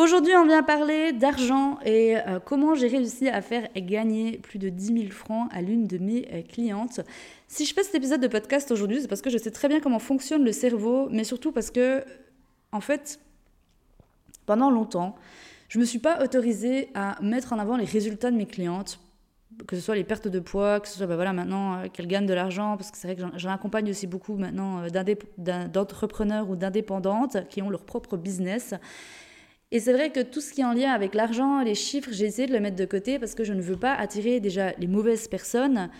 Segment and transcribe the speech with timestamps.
[0.00, 4.70] Aujourd'hui, on vient parler d'argent et euh, comment j'ai réussi à faire gagner plus de
[4.70, 7.00] 10 000 francs à l'une de mes euh, clientes.
[7.48, 9.78] Si je fais cet épisode de podcast aujourd'hui, c'est parce que je sais très bien
[9.78, 12.02] comment fonctionne le cerveau, mais surtout parce que,
[12.72, 13.20] en fait,
[14.46, 15.16] pendant longtemps,
[15.68, 19.00] je ne me suis pas autorisée à mettre en avant les résultats de mes clientes
[19.66, 22.06] que ce soit les pertes de poids, que ce soit bah voilà, maintenant euh, qu'elles
[22.06, 24.82] gagnent de l'argent, parce que c'est vrai que j'en accompagne aussi beaucoup maintenant
[25.36, 28.74] d'entrepreneurs ou d'indépendantes qui ont leur propre business.
[29.72, 32.26] Et c'est vrai que tout ce qui est en lien avec l'argent, les chiffres, j'ai
[32.26, 34.88] essayé de le mettre de côté parce que je ne veux pas attirer déjà les
[34.88, 35.90] mauvaises personnes.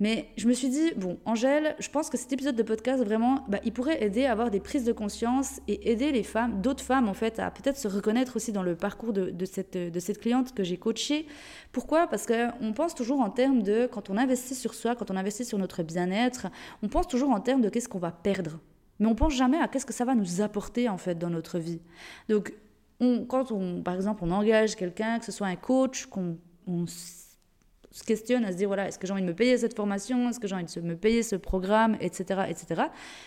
[0.00, 3.44] Mais je me suis dit, bon, Angèle, je pense que cet épisode de podcast, vraiment,
[3.48, 6.82] bah, il pourrait aider à avoir des prises de conscience et aider les femmes, d'autres
[6.82, 10.64] femmes, en fait, à peut-être se reconnaître aussi dans le parcours de, cette cliente que
[10.64, 11.26] j'ai coachée.
[11.70, 12.08] Pourquoi?
[12.08, 15.44] Parce qu'on pense toujours en termes de, quand on investit sur soi, quand on investit
[15.44, 16.48] sur notre bien-être,
[16.82, 18.58] on pense toujours en termes de qu'est-ce qu'on va perdre.
[18.98, 21.60] Mais on pense jamais à qu'est-ce que ça va nous apporter, en fait, dans notre
[21.60, 21.80] vie.
[22.28, 22.52] Donc,
[23.00, 26.38] quand on, par exemple, on engage quelqu'un, que ce soit un coach, qu'on
[26.86, 30.28] se questionne à se dire voilà, est-ce que j'ai envie de me payer cette formation,
[30.28, 32.82] est-ce que j'ai envie de me payer ce programme, etc., etc.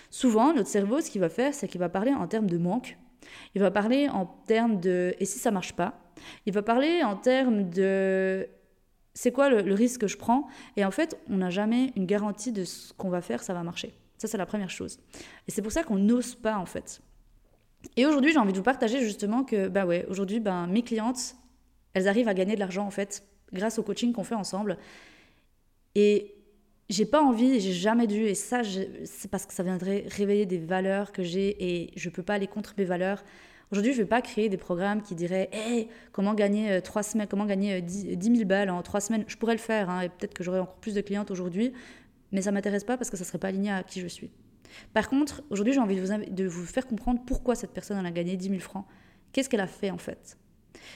[0.10, 2.98] Souvent, notre cerveau, ce qu'il va faire, c'est qu'il va parler en termes de manque.
[3.56, 6.00] Il va parler en termes de et si ça marche pas?
[6.46, 8.48] Il va parler en termes de
[9.14, 10.48] c'est quoi le, le, risque que je prends?
[10.76, 13.64] Et en fait, on n'a jamais une garantie de ce qu'on va faire, ça va
[13.64, 13.98] marcher.
[14.18, 15.00] Ça, c'est la première chose.
[15.48, 17.02] Et c'est pour ça qu'on n'ose pas, en fait.
[17.96, 21.36] Et aujourd'hui, j'ai envie de vous partager justement que, bah ouais, aujourd'hui, ben, mes clientes,
[21.94, 23.24] elles arrivent à gagner de l'argent en fait,
[23.54, 24.78] grâce au coaching qu'on fait ensemble.
[25.96, 26.36] Et
[26.90, 28.62] j'ai pas envie, j'ai jamais dû, et ça,
[29.06, 32.48] c'est parce que ça viendrait réveiller des valeurs que j'ai et je peux pas aller
[32.48, 33.24] contre mes valeurs.
[33.72, 37.28] Aujourd'hui, je vais pas créer des programmes qui diraient hey, comment gagner euh, trois semaines,
[37.28, 39.26] comment gagner 10, euh, 000 balles en trois semaines?
[39.28, 41.74] Je pourrais le faire, hein, et peut-être que j'aurai encore plus de clientes aujourd'hui,
[42.32, 44.32] mais ça m'intéresse pas parce que ça serait pas aligné à qui je suis.
[44.94, 48.50] Par contre, aujourd'hui, j'ai envie de vous, faire comprendre pourquoi cette personne a gagné 10
[48.50, 48.86] 000 francs.
[49.32, 50.38] Qu'est-ce qu'elle a fait en fait?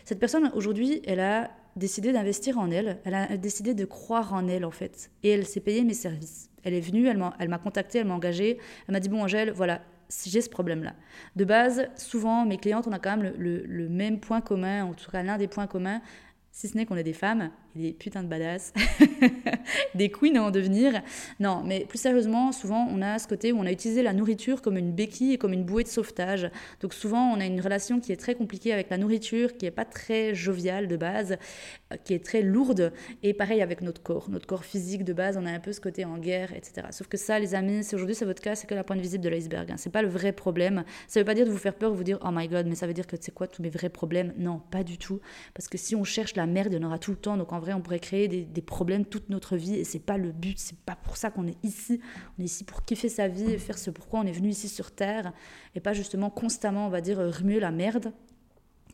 [0.05, 4.47] Cette personne, aujourd'hui, elle a décidé d'investir en elle, elle a décidé de croire en
[4.47, 6.49] elle en fait, et elle s'est payée mes services.
[6.63, 9.81] Elle est venue, elle m'a contactée, elle m'a engagée, elle m'a dit bon Angèle, voilà,
[10.25, 10.93] j'ai ce problème-là.
[11.35, 14.93] De base, souvent, mes clientes, on a quand même le, le même point commun, en
[14.93, 16.01] tout cas l'un des points communs,
[16.51, 18.73] si ce n'est qu'on est des femmes, des putains de badass,
[19.95, 21.01] des queens à en devenir.
[21.39, 24.61] Non, mais plus sérieusement, souvent on a ce côté où on a utilisé la nourriture
[24.61, 26.49] comme une béquille et comme une bouée de sauvetage.
[26.81, 29.71] Donc souvent on a une relation qui est très compliquée avec la nourriture, qui n'est
[29.71, 31.37] pas très joviale de base,
[31.91, 32.91] euh, qui est très lourde.
[33.23, 35.81] Et pareil avec notre corps, notre corps physique de base, on a un peu ce
[35.81, 36.87] côté en guerre, etc.
[36.91, 39.23] Sauf que ça, les amis, si aujourd'hui c'est votre cas, c'est que la pointe visible
[39.23, 39.71] de l'iceberg.
[39.71, 39.75] Hein.
[39.77, 40.83] C'est pas le vrai problème.
[41.07, 42.87] Ça veut pas dire de vous faire peur, vous dire oh my god, mais ça
[42.87, 44.33] veut dire que c'est quoi tous mes vrais problèmes?
[44.37, 45.19] Non, pas du tout.
[45.53, 47.37] Parce que si on cherche la merde, il y en aura tout le temps.
[47.37, 50.31] Donc en vrai, on pourrait créer des, problèmes toute notre vie et c'est pas le
[50.31, 52.01] but, c'est pas pour ça qu'on est ici.
[52.37, 54.67] On est ici pour kiffer sa vie et faire ce pourquoi on est venu ici
[54.67, 55.31] sur Terre
[55.75, 58.11] et pas justement constamment, on va dire, remuer la merde.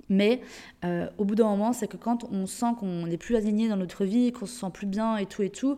[0.09, 0.41] Mais
[0.85, 3.75] euh, au bout d'un moment, c'est que quand on sent qu'on n'est plus aligné dans
[3.75, 5.77] notre vie, qu'on se sent plus bien et tout et tout,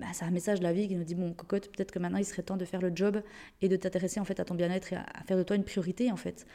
[0.00, 2.18] bah, c'est un message de la vie qui nous dit bon cocotte, peut-être que maintenant
[2.18, 3.22] il serait temps de faire le job
[3.60, 6.10] et de t'intéresser en fait à ton bien-être et à, faire de toi une priorité
[6.10, 6.46] en fait.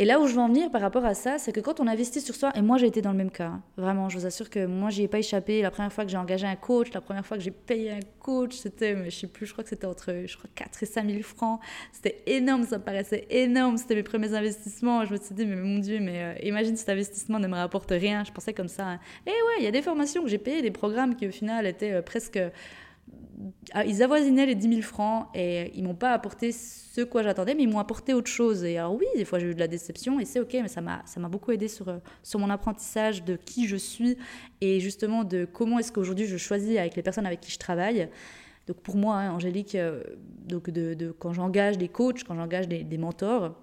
[0.00, 1.86] Et là où je veux en venir par rapport à ça, c'est que quand on
[1.86, 4.48] investit sur soi, et moi j'ai été dans le même cas, vraiment, je vous assure
[4.48, 5.60] que moi j'y ai pas échappé.
[5.60, 8.00] La première fois que j'ai engagé un coach, la première fois que j'ai payé un
[8.18, 11.06] coach, c'était, je sais plus, je crois que c'était entre je crois, 4 et 5
[11.06, 11.60] 000 francs.
[11.92, 13.76] C'était énorme, ça me paraissait énorme.
[13.76, 15.04] C'était mes premiers investissements.
[15.04, 17.90] Je me suis dit, mais mon Dieu, mais euh, imagine cet investissement ne me rapporte
[17.90, 18.24] rien.
[18.24, 18.92] Je pensais comme ça.
[18.92, 19.00] Hein.
[19.26, 21.66] Et ouais, il y a des formations que j'ai payées, des programmes qui au final
[21.66, 22.40] étaient euh, presque
[23.86, 27.62] ils avoisinaient les 10 000 francs et ils m'ont pas apporté ce quoi j'attendais, mais
[27.62, 28.64] ils m'ont apporté autre chose.
[28.64, 30.80] Et alors oui, des fois j'ai eu de la déception et c'est ok, mais ça
[30.80, 34.16] m'a beaucoup aidé sur sur mon apprentissage de qui je suis
[34.60, 38.08] et justement de comment est-ce qu'aujourd'hui je choisis avec les personnes avec qui je travaille.
[38.66, 40.02] Donc pour moi, hein, Angélique, euh,
[40.46, 43.54] donc de, de, quand j'engage des coachs, quand j'engage des mentors,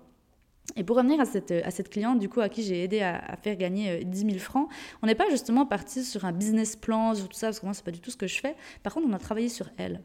[0.75, 3.35] et pour revenir à cette, à cette cliente, du coup, à qui j'ai aidé à,
[3.41, 4.69] faire gagner 10 euh, 000 francs,
[5.01, 7.73] on n'est pas justement parti sur un business plan, sur tout ça, parce que moi,
[7.73, 8.55] c'est pas du tout ce que je fais.
[8.83, 10.01] Par contre, on a travaillé sur elle.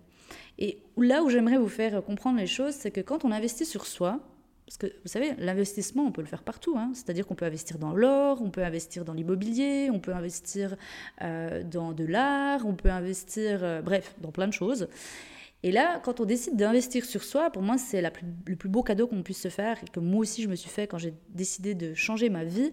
[0.58, 3.86] Et là où j'aimerais vous faire comprendre les choses, c'est que quand on investit sur
[3.86, 4.20] soi,
[4.66, 6.74] parce que vous savez, l'investissement, on peut le faire partout.
[6.78, 6.92] Hein.
[6.94, 10.76] C'est-à-dire qu'on peut investir dans l'or, on peut investir dans l'immobilier, on peut investir
[11.20, 14.88] euh, dans de l'art, on peut investir, euh, bref, dans plein de choses.
[15.64, 18.02] Et là, quand on décide d'investir sur soi, pour moi, c'est
[18.46, 20.70] le plus beau cadeau qu'on puisse se faire et que moi aussi je me suis
[20.70, 22.72] fait quand j'ai décidé de changer ma vie.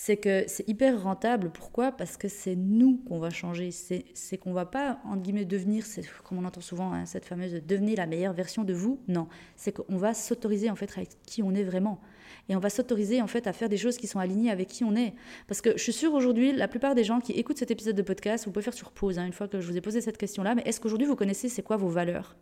[0.00, 1.50] c'est que c'est hyper rentable.
[1.50, 1.90] Pourquoi?
[1.90, 3.72] Parce que c'est nous qu'on va changer.
[3.72, 5.84] C'est qu'on va pas, entre guillemets, devenir,
[6.22, 9.00] comme on entend souvent, hein, cette fameuse devenir la meilleure version de vous.
[9.08, 9.26] Non,
[9.56, 12.00] c'est qu'on va s'autoriser en fait avec qui on est vraiment.
[12.48, 14.84] Et on va s'autoriser en fait à faire des choses qui sont alignées avec qui
[14.84, 15.14] on est.
[15.46, 18.02] Parce que je suis sûre aujourd'hui, la plupart des gens qui écoutent cet épisode de
[18.02, 20.18] podcast, vous pouvez faire sur pause hein, une fois que je vous ai posé cette
[20.18, 22.36] question-là, mais est-ce qu'aujourd'hui vous connaissez c'est quoi vos valeurs?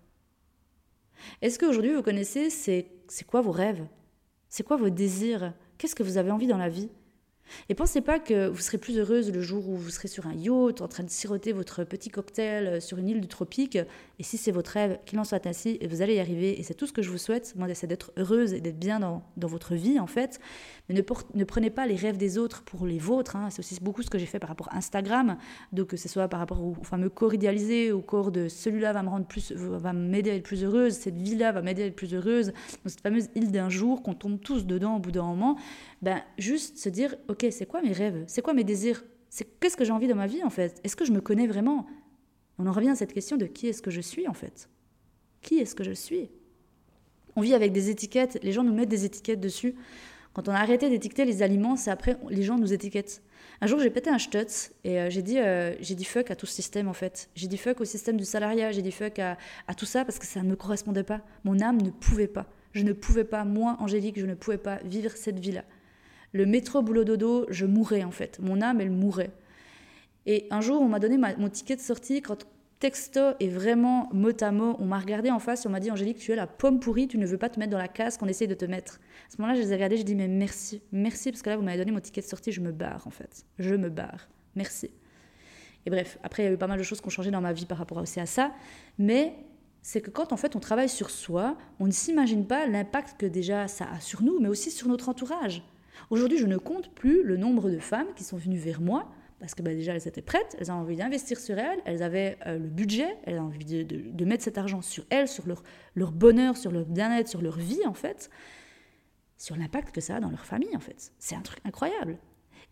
[1.42, 2.88] Est-ce qu'aujourd'hui vous connaissez c'est
[3.26, 3.86] quoi vos rêves?
[4.48, 5.52] C'est quoi vos désirs?
[5.78, 6.88] Qu'est-ce que vous avez envie dans la vie?
[7.69, 10.34] Et pensez pas que vous serez plus heureuse le jour où vous serez sur un
[10.34, 13.78] yacht en train de siroter votre petit cocktail euh, sur une île du tropique.
[14.19, 16.58] Et si c'est votre rêve, qu'il en soit ainsi, et vous allez y arriver.
[16.58, 17.54] Et c'est tout ce que je vous souhaite.
[17.56, 20.40] Moi, c'est d'être heureuse et d'être bien dans, dans, votre vie, en fait.
[20.88, 21.02] Mais ne,
[21.34, 23.37] ne, prenez pas les rêves des autres pour les vôtres.
[23.37, 23.50] Hein.
[23.50, 25.37] C'est aussi beaucoup ce que j'ai fait par rapport à Instagram.
[25.72, 29.02] Donc, que ce soit par rapport au fameux corps idéalisé, au corps de celui-là va
[29.02, 31.96] me rendre plus, va m'aider à être plus heureuse, cette vie-là va m'aider à être
[31.96, 32.52] plus heureuse.
[32.84, 35.56] Dans cette fameuse île d'un jour qu'on tombe tous dedans au bout d'un moment
[36.02, 38.24] ben, juste se dire, ok, c'est quoi mes rêves?
[38.26, 39.04] C'est quoi mes désirs?
[39.28, 40.80] C'est Qu'est-ce que j'ai envie dans ma vie en fait?
[40.84, 41.86] Est-ce que je me connais vraiment?
[42.58, 44.68] On en revient à cette question de qui est-ce que je suis en fait
[45.42, 46.30] Qui est-ce que je suis?
[47.34, 49.74] On vit avec des étiquettes, les gens nous mettent des étiquettes dessus.
[50.32, 53.22] Quand on a arrêté d'étiqueter les aliments, c'est après les gens nous étiquettent.
[53.60, 56.36] Un jour, j'ai pété un stutz et euh, j'ai dit, euh, j'ai dit fuck à
[56.36, 57.30] tout ce système en fait.
[57.34, 60.18] J'ai dit fuck au système du salariat, j'ai dit fuck à, à, tout ça parce
[60.18, 61.22] que ça ne me correspondait pas.
[61.44, 62.46] Mon âme ne pouvait pas.
[62.72, 65.64] Je ne pouvais pas, moi, Angélique, je ne pouvais pas vivre cette vie-là.
[66.32, 68.38] Le métro boulot dodo, je mourais en fait.
[68.40, 69.31] Mon âme, elle mourait.
[70.26, 72.20] Et un jour, on m'a donné mon ticket de sortie.
[72.20, 72.46] Quand
[72.78, 75.90] texto est vraiment mot à mot, on m'a regardé en face et on m'a dit
[75.90, 78.19] Angélique, tu es la pomme pourrie, tu ne veux pas te mettre dans la case
[78.19, 79.00] qu'on essaye de te mettre.
[79.28, 81.56] À ce moment-là, je les ai regardés, je dis mais merci, merci parce que là,
[81.56, 83.44] vous m'avez donné mon ticket de sortie, je me barre en fait.
[83.58, 84.29] Je me barre.
[84.56, 84.90] Merci.
[85.87, 87.40] Et bref, après, il y a eu pas mal de choses qui ont changé dans
[87.40, 88.52] ma vie par rapport aussi à ça.
[88.99, 89.34] Mais
[89.82, 93.26] c'est que quand en fait on travaille sur soi, on ne s'imagine pas l'impact que
[93.26, 95.62] déjà ça a sur nous, mais aussi sur notre entourage.
[96.10, 99.54] Aujourd'hui, je ne compte plus le nombre de femmes qui sont venues vers moi parce
[99.54, 102.58] que bah, déjà elles étaient prêtes, elles avaient envie d'investir sur elles, elles avaient euh,
[102.58, 106.70] le budget, elles avaient envie de, mettre cet argent sur elles, sur leur, bonheur, sur
[106.72, 108.31] leur bien-être, sur leur vie en fait,
[109.37, 111.12] sur l'impact que ça a dans leur famille en fait.
[111.19, 112.19] C'est un truc incroyable.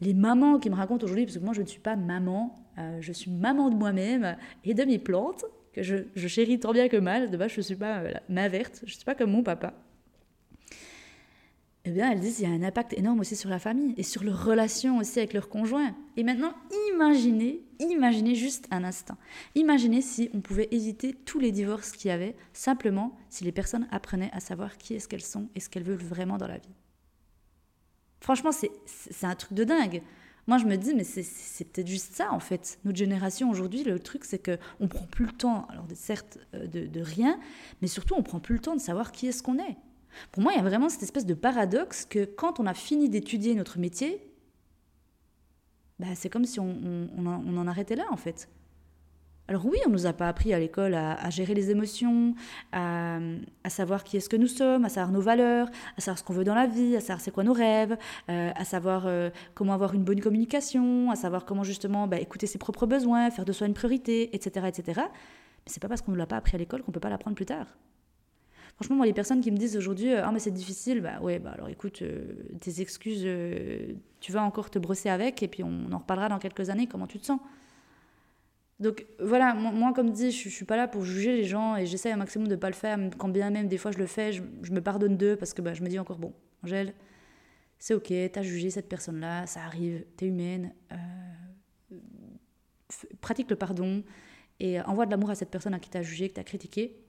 [0.00, 2.99] Les mamans qui me racontent aujourd'hui, parce que moi je ne suis pas maman, euh,
[3.00, 6.88] je suis maman de moi-même et de mes plantes, que je, je, chéris tant bien
[6.88, 9.15] que mal, de base je ne suis pas euh, ma verte, je ne suis pas
[9.15, 9.75] comme mon papa
[11.87, 14.03] eh bien, elles disent qu'il y a un impact énorme aussi sur la famille et
[14.03, 15.95] sur leurs relations aussi avec leurs conjoints.
[16.17, 16.55] Et maintenant,
[16.93, 19.19] imaginez, imaginez juste un instant.
[19.55, 23.87] Imaginez si on pouvait éviter tous les divorces qu'il y avait, simplement si les personnes
[23.91, 26.75] apprenaient à savoir qui est-ce qu'elles sont et ce qu'elles veulent vraiment dans la vie.
[28.21, 30.01] Franchement, c'est un truc de dingue.
[30.47, 32.79] Moi, je me dis, mais c'est peut-être juste ça, en fait.
[32.85, 36.87] Notre génération aujourd'hui, le truc, c'est qu'on prend plus le temps, alors certes, euh, de,
[36.87, 37.39] de rien,
[37.83, 39.77] mais surtout, on prend plus le temps de savoir qui est-ce qu'on est.
[40.32, 43.08] Pour moi, il y a vraiment cette espèce de paradoxe que quand on a fini
[43.08, 44.20] d'étudier notre métier,
[45.99, 48.49] bah, c'est comme si on, en arrêtait là, en fait.
[49.46, 52.34] Alors oui, on ne nous a pas appris à l'école à, gérer les émotions,
[52.72, 53.19] à,
[53.69, 55.69] savoir qui est-ce que nous sommes, à savoir nos valeurs,
[55.99, 57.99] à savoir ce qu'on veut dans la vie, à savoir c'est quoi nos rêves,
[58.31, 62.46] euh, à savoir euh, comment avoir une bonne communication, à savoir comment justement bah, écouter
[62.46, 64.66] ses propres besoins, faire de soi une priorité, etc.
[64.66, 65.02] etc.
[65.05, 67.37] Mais c'est pas parce qu'on ne l'a pas appris à l'école qu'on peut pas l'apprendre
[67.37, 67.66] plus tard.
[68.76, 71.38] Franchement, moi, les personnes qui me disent aujourd'hui, euh, ah, mais c'est difficile, bah ouais,
[71.38, 75.62] bah alors écoute, euh, tes excuses, euh, tu vas encore te brosser avec, et puis
[75.62, 77.38] on en reparlera dans quelques années, comment tu te sens?
[78.81, 81.87] Donc voilà, moi, comme dit, je, ne suis pas là pour juger les gens, et
[81.87, 84.33] j'essaie un maximum de pas le faire, quand bien même, des fois, je le fais,
[84.33, 86.95] je, me pardonne d'eux, parce que bah, je me dis encore, bon, Angèle,
[87.78, 90.75] c'est ok, t'as jugé cette personne-là, ça arrive, t'es humaine,
[93.21, 94.02] pratique le pardon,
[94.59, 97.03] et envoie de l'amour à cette personne à qui t'as jugé, que t'as critiqué,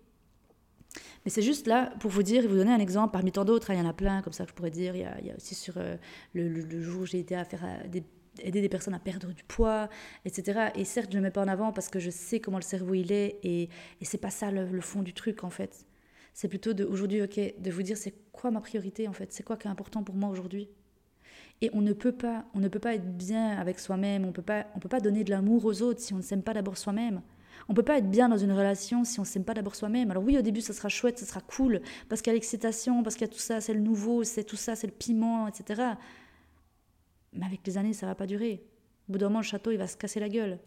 [1.25, 3.71] mais c'est juste là pour vous dire et vous donner un exemple parmi tant d'autres.
[3.71, 4.95] Hein, il y en a plein comme ça que je pourrais dire.
[4.95, 5.97] Il y a, aussi sur euh,
[6.33, 7.99] le, jour où j'ai été à faire euh,
[8.43, 9.89] aider des personnes à perdre du poids,
[10.23, 10.69] etc.
[10.75, 12.63] Et certes, je ne le mets pas en avant parce que je sais comment le
[12.63, 15.85] cerveau il est et, et c'est pas ça le, fond du truc en fait.
[16.33, 19.67] C'est plutôt aujourd'hui, de vous dire c'est quoi ma priorité en fait, c'est quoi qui
[19.67, 20.69] est important pour moi aujourd'hui?
[21.61, 24.41] Et on ne peut pas, on ne peut pas être bien avec soi-même, on peut
[24.41, 26.77] pas, on peut pas donner de l'amour aux autres si on ne s'aime pas d'abord
[26.77, 27.21] soi-même.
[27.67, 30.11] On peut pas être bien dans une relation si on s'aime pas d'abord soi-même.
[30.11, 33.01] Alors oui, au début, ça sera chouette, ça sera cool, parce qu'il y a l'excitation,
[33.01, 35.47] parce qu'il y a tout ça, c'est le nouveau, c'est tout ça, c'est le piment,
[35.47, 35.93] etc.
[37.33, 38.63] Mais avec les années, ça va pas durer.
[39.09, 40.59] Au bout d'un moment, le château, il va se casser la gueule.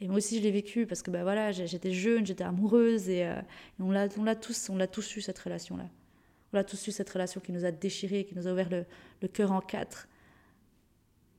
[0.00, 3.24] Et moi aussi, je l'ai vécu parce que bah voilà, j'étais jeune, j'étais amoureuse et,
[3.24, 3.40] euh,
[3.80, 5.88] on l'a, tous, on l'a tous eu cette relation-là.
[6.52, 9.28] On l'a tous eu cette relation qui nous a déchirés, qui nous a ouvert le,
[9.28, 10.08] cœur en quatre.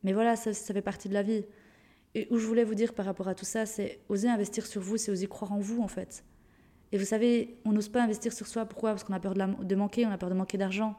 [0.03, 1.45] Mais voilà, ça fait partie de la vie.
[2.15, 4.81] Et où je voulais vous dire par rapport à tout ça, c'est oser investir sur
[4.81, 6.23] vous, c'est oser croire en vous en fait.
[6.91, 8.91] Et vous savez, on n'ose pas investir sur soi, pourquoi?
[8.91, 10.95] Parce qu'on a peur de, manquer, on a peur de manquer d'argent.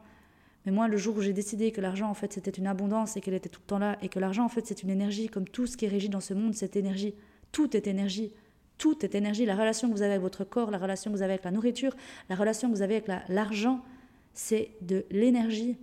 [0.65, 3.21] Mais moi, le jour où j'ai décidé que l'argent, en fait, c'était une abondance et
[3.21, 5.47] qu'elle était tout le temps là, et que l'argent, en fait, c'est une énergie, comme
[5.47, 7.15] tout ce qui est régi dans ce monde, c'est énergie.
[7.51, 8.33] Tout est énergie.
[8.77, 9.45] Tout est énergie.
[9.45, 11.51] La relation que vous avez avec votre corps, la relation que vous avez avec la
[11.51, 11.95] nourriture,
[12.29, 13.83] la relation que vous avez avec l'argent,
[14.33, 15.77] c'est de l'énergie.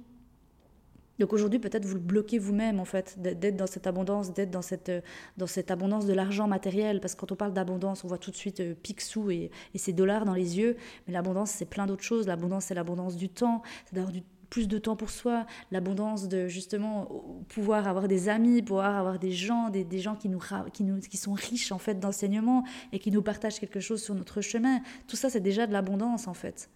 [1.19, 4.63] Donc aujourd'hui, peut-être vous le bloquez vous-même, en fait, d'être dans cette abondance, d'être dans
[4.63, 4.93] cette,
[5.37, 7.01] dans cette abondance de l'argent matériel.
[7.01, 9.79] Parce que quand on parle d'abondance, on voit tout de suite euh, Picsou et, et
[9.79, 10.77] ses dollars dans les yeux.
[11.07, 12.27] Mais l'abondance, c'est plein d'autres choses.
[12.27, 14.13] L'abondance, c'est l'abondance du temps, c'est d'avoir
[14.51, 17.09] plus de temps pour soi, l'abondance de justement
[17.49, 20.41] pouvoir avoir des amis, pouvoir avoir des gens, des, des gens qui, nous,
[20.73, 24.15] qui, nous, qui sont riches en fait d'enseignement et qui nous partagent quelque chose sur
[24.15, 24.81] notre chemin.
[25.09, 26.71] Tout ça, c'est déjà de l'abondance en fait.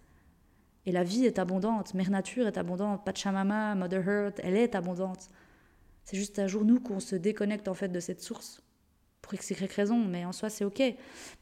[0.85, 5.29] Et la vie est abondante, Mère Nature est abondante, Pachamama, Mother Earth, elle est abondante.
[6.03, 8.63] C'est juste un jour nous qu'on se déconnecte en fait de cette source
[9.21, 10.81] pour x, y raison, mais en soi, c'est ok.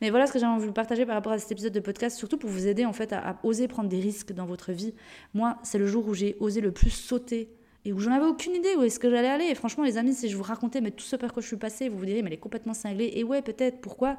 [0.02, 1.80] Mais voilà ce que j'ai envie de vous partager par rapport à cet épisode de
[1.80, 4.94] podcast, surtout pour vous aider en fait à, oser prendre des risques dans votre vie.
[5.34, 7.50] Moi, c'est le jour où j'ai osé le plus sauter
[7.86, 9.46] et où j'en avais aucune idée où est-ce que j'allais aller.
[9.46, 11.58] Et franchement, les amis, si je vous racontais mais tout ce par quoi je suis
[11.58, 13.14] passée, vous vous diriez, mais elle est complètement cinglée.
[13.16, 13.80] Et ouais, peut-être.
[13.80, 14.18] Pourquoi?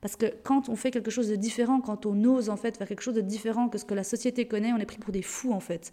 [0.00, 2.88] Parce que quand on fait quelque chose de différent, quand on ose en fait faire
[2.88, 5.22] quelque chose de différent que ce que la société connaît, on est pris pour des
[5.22, 5.92] fous en fait.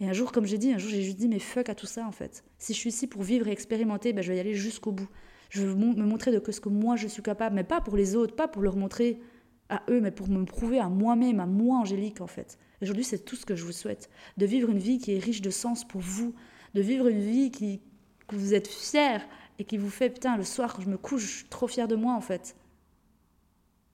[0.00, 1.86] Et un jour, comme j'ai dit, un jour j'ai juste dit, mais fuck à tout
[1.86, 2.44] ça en fait.
[2.58, 5.08] Si je suis ici pour vivre et expérimenter, ben, je vais y aller jusqu'au bout.
[5.48, 8.16] Je veux me montrer de ce que moi je suis capable, mais pas pour les
[8.16, 9.20] autres, pas pour leur montrer
[9.68, 12.58] à eux, mais pour me prouver à moi-même, à moi Angélique en fait.
[12.82, 15.40] Aujourd'hui, c'est tout ce que je vous souhaite, de vivre une vie qui est riche
[15.40, 16.34] de sens pour vous,
[16.74, 17.80] de vivre une vie qui
[18.28, 19.26] que vous êtes fier
[19.58, 21.88] et qui vous fait putain le soir quand je me couche, je suis trop fière
[21.88, 22.56] de moi en fait.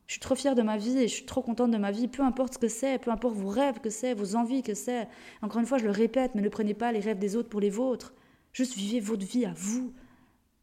[0.08, 2.08] Je suis trop fière de ma vie et je suis trop contente de ma vie,
[2.08, 5.06] peu importe ce que c'est, peu importe vos rêves que c'est, vos envies que c'est.
[5.42, 7.60] Encore une fois, je le répète, mais ne prenez pas les rêves des autres pour
[7.60, 8.14] les vôtres.
[8.52, 9.92] Juste vivez votre vie à vous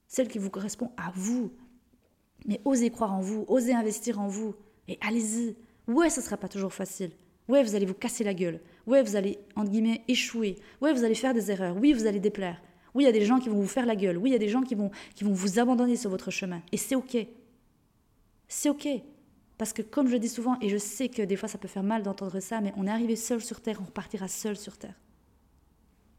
[0.07, 1.51] celle qui vous correspond à vous.
[2.45, 4.55] Mais osez croire en vous, osez investir en vous,
[4.87, 5.55] et allez-y.
[5.87, 7.11] Ouais, ce ne sera pas toujours facile.
[7.47, 8.59] Ouais, vous allez vous casser la gueule.
[8.87, 10.55] Ouais, vous allez, entre guillemets, échouer.
[10.81, 11.77] Ouais, vous allez faire des erreurs.
[11.77, 12.61] Oui, vous allez déplaire.
[12.93, 14.17] Oui, il y a des gens qui vont vous faire la gueule.
[14.17, 16.61] Oui, il y a des gens qui vont, qui vont vous abandonner sur votre chemin.
[16.71, 17.17] Et c'est OK.
[18.47, 18.87] C'est OK.
[19.57, 21.83] Parce que comme je dis souvent, et je sais que des fois ça peut faire
[21.83, 25.00] mal d'entendre ça, mais on est arrivé seul sur Terre, on repartira seul sur Terre.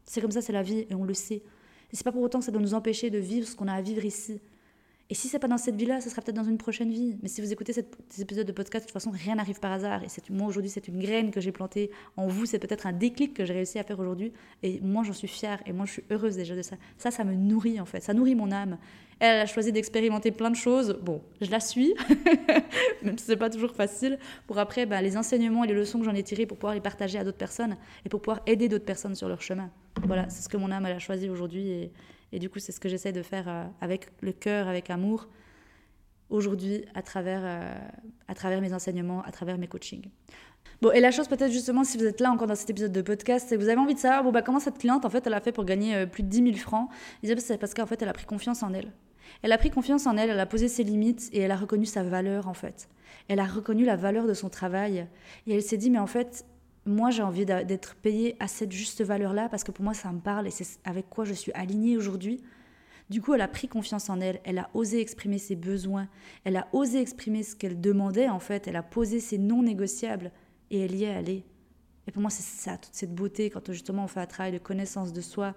[0.05, 1.43] C'est comme ça, c'est la vie, et on le sait.
[1.91, 3.73] Et c'est pas pour autant que ça doit nous empêcher de vivre ce qu'on a
[3.73, 4.39] à vivre ici.
[5.09, 7.15] Et si c'est pas dans cette vie-là, ce sera peut-être dans une prochaine vie.
[7.21, 10.03] Mais si vous écoutez cet épisode de podcast, de toute façon, rien n'arrive par hasard.
[10.03, 12.45] Et moi, aujourd'hui, c'est une graine que j'ai plantée en vous.
[12.45, 14.33] C'est peut-être un déclic que j'ai réussi à faire aujourd'hui.
[14.63, 15.61] Et moi, j'en suis fière.
[15.65, 16.75] Et moi, je suis heureuse déjà de ça.
[16.97, 18.01] Ça, ça me nourrit, en fait.
[18.01, 18.77] Ça nourrit mon âme.
[19.19, 20.99] Elle a choisi d'expérimenter plein de choses.
[21.01, 21.95] Bon, je la suis,
[23.03, 24.19] même si c'est pas toujours facile.
[24.45, 26.81] Pour après, bah, les enseignements et les leçons que j'en ai tirées pour pouvoir les
[26.81, 29.71] partager à d'autres personnes et pour pouvoir aider d'autres personnes sur leur chemin.
[30.03, 31.69] Voilà, c'est ce que mon âme a choisi aujourd'hui.
[31.69, 31.91] Et,
[32.31, 35.27] et du coup, c'est ce que j'essaie de faire euh, avec le cœur, avec amour,
[36.29, 37.73] aujourd'hui, à, travers euh,
[38.27, 40.09] à travers mes enseignements, à travers mes coachings.
[40.81, 43.01] Bon, et la chose peut-être justement, si vous êtes là encore dans cet épisode de
[43.01, 45.25] podcast, c'est que vous avez envie de savoir, bon, bah, comment cette cliente, en fait,
[45.25, 46.89] elle a fait pour gagner euh, plus de 10 000 francs?
[47.23, 48.91] C'est parce qu'en fait, elle a pris confiance en elle.
[49.41, 51.85] Elle a pris confiance en elle, elle a posé ses limites et elle a reconnu
[51.85, 52.89] sa valeur, en fait.
[53.27, 55.07] Elle a reconnu la valeur de son travail.
[55.45, 56.45] Et elle s'est dit, mais en fait,
[56.85, 60.19] moi, j'ai envie d'être payée à cette juste valeur-là parce que pour moi, ça me
[60.19, 62.41] parle et c'est avec quoi je suis alignée aujourd'hui.
[63.09, 66.09] Du coup, elle a pris confiance en elle, elle a osé exprimer ses besoins,
[66.43, 70.31] elle a osé exprimer ce qu'elle demandait en fait, elle a posé ses non négociables
[70.71, 71.45] et elle y est allée.
[72.07, 74.57] Et pour moi, c'est ça, toute cette beauté quand justement on fait un travail de
[74.57, 75.55] connaissance de soi,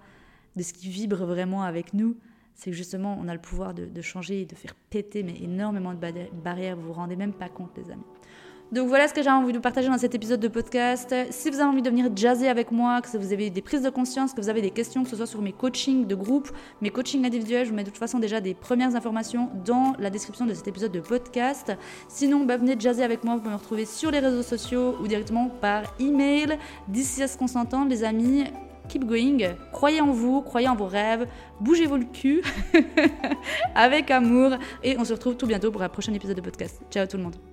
[0.54, 2.16] de ce qui vibre vraiment avec nous,
[2.60, 5.94] c'est que justement on a le pouvoir de, changer et de faire péter mais énormément
[5.94, 5.98] de
[6.42, 8.04] barrières, vous vous rendez même pas compte les amis.
[8.70, 11.12] Donc voilà ce que j'ai envie de partager dans cet épisode de podcast.
[11.30, 13.90] Si vous avez envie de venir jazzer avec moi, que vous avez des prises de
[13.90, 16.48] conscience, que vous avez des questions, que ce soit sur mes coachings de groupe,
[16.80, 20.08] mes coachings individuels, je vous mets de toute façon déjà des premières informations dans la
[20.08, 21.72] description de cet épisode de podcast.
[22.06, 25.08] Sinon, bah, venez jazzer avec moi, vous pouvez me retrouver sur les réseaux sociaux ou
[25.08, 26.56] directement par email.
[26.86, 28.44] D'ici à ce qu'on s'entende, les amis,
[28.90, 31.26] keep going, croyez en vous, croyez en vos rêves,
[31.60, 32.42] bougez-vous le cul
[33.74, 36.80] avec amour et on se retrouve tout bientôt pour un prochain épisode de podcast.
[36.90, 37.49] Ciao tout le monde.